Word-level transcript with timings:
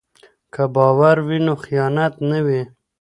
که 0.53 0.63
باور 0.75 1.17
وي 1.27 1.37
نو 1.45 1.53
خیانت 1.63 2.13
نه 2.29 2.39
وي. 2.45 2.61